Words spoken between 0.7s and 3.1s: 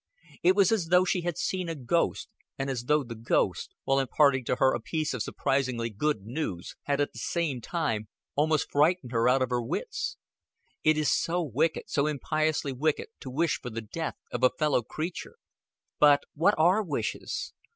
as though she had seen a ghost, and as though